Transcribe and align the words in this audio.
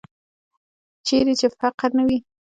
چیرې 1.05 1.33
چې 1.39 1.47
فقر 1.59 1.89
نه 1.97 2.03
وي. 2.07 2.17